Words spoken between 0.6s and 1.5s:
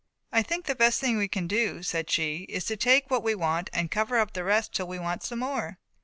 the best thing we can